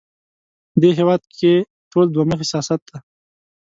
[0.81, 1.53] دې هېواد کې
[1.91, 2.97] ټول دوه مخی سیاست دی